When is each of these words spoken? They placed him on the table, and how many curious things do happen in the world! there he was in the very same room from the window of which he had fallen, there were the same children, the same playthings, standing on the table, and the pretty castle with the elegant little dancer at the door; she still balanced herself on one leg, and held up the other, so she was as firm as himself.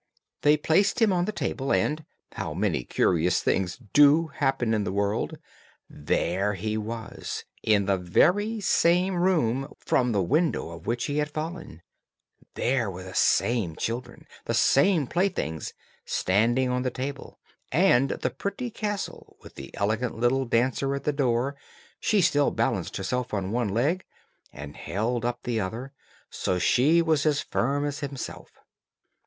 They 0.41 0.57
placed 0.57 0.99
him 0.99 1.13
on 1.13 1.25
the 1.25 1.31
table, 1.31 1.71
and 1.71 2.03
how 2.31 2.55
many 2.55 2.83
curious 2.85 3.39
things 3.43 3.77
do 3.93 4.29
happen 4.29 4.73
in 4.73 4.83
the 4.83 4.91
world! 4.91 5.37
there 5.87 6.55
he 6.55 6.75
was 6.75 7.45
in 7.61 7.85
the 7.85 7.99
very 7.99 8.59
same 8.61 9.13
room 9.17 9.71
from 9.77 10.11
the 10.11 10.23
window 10.23 10.71
of 10.71 10.87
which 10.87 11.03
he 11.05 11.17
had 11.19 11.29
fallen, 11.29 11.83
there 12.55 12.89
were 12.89 13.03
the 13.03 13.13
same 13.13 13.75
children, 13.75 14.25
the 14.45 14.55
same 14.55 15.05
playthings, 15.05 15.71
standing 16.03 16.67
on 16.69 16.81
the 16.81 16.89
table, 16.89 17.37
and 17.71 18.09
the 18.09 18.31
pretty 18.31 18.71
castle 18.71 19.37
with 19.43 19.53
the 19.53 19.69
elegant 19.77 20.17
little 20.17 20.45
dancer 20.45 20.95
at 20.95 21.03
the 21.03 21.13
door; 21.13 21.55
she 21.99 22.21
still 22.21 22.49
balanced 22.49 22.97
herself 22.97 23.35
on 23.35 23.51
one 23.51 23.69
leg, 23.69 24.03
and 24.51 24.77
held 24.77 25.23
up 25.23 25.43
the 25.43 25.59
other, 25.59 25.93
so 26.31 26.57
she 26.57 27.03
was 27.03 27.23
as 27.23 27.41
firm 27.41 27.85
as 27.85 27.99
himself. 27.99 28.49